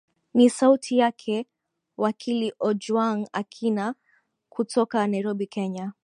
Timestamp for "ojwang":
2.59-3.27